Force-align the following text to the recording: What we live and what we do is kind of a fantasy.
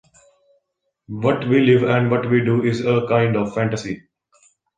What 1.09 1.47
we 1.47 1.59
live 1.59 1.83
and 1.83 2.09
what 2.09 2.27
we 2.27 2.43
do 2.43 2.63
is 2.63 2.81
kind 3.07 3.35
of 3.37 3.49
a 3.49 3.51
fantasy. 3.51 4.01